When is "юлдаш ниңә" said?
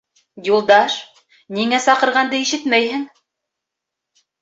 0.51-1.83